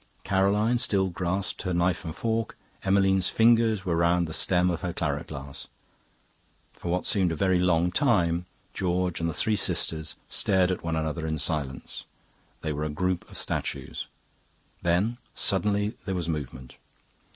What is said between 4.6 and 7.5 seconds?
of her claret glass. For what seemed a